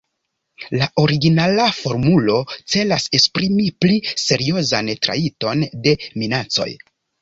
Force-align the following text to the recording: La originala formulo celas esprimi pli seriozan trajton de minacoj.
La 0.79 0.87
originala 1.01 1.67
formulo 1.81 2.39
celas 2.55 3.07
esprimi 3.21 3.69
pli 3.85 4.03
seriozan 4.27 4.93
trajton 5.07 5.67
de 5.87 5.99
minacoj. 6.23 6.73